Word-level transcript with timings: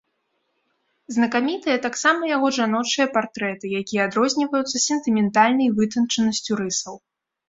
Знакамітыя 1.15 1.81
таксама 1.83 2.21
яго 2.29 2.47
жаночыя 2.57 3.07
партрэты, 3.17 3.65
якія 3.81 4.07
адрозніваюцца 4.09 4.77
сентыментальнай 4.87 5.69
вытанчанасцю 5.81 6.51
рысаў. 6.63 6.95